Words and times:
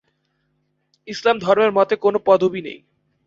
ইসলাম 1.07 1.35
ধর্মের 1.39 1.71
মতে 1.71 1.93
কোন 1.95 2.13
পদবি 2.25 2.61
নেই। 2.61 2.79